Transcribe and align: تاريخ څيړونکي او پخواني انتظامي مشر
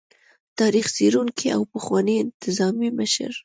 تاريخ 0.59 0.85
څيړونکي 0.95 1.47
او 1.55 1.61
پخواني 1.73 2.15
انتظامي 2.23 2.89
مشر 2.99 3.31